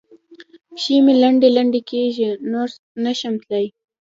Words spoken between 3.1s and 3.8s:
شم تلای.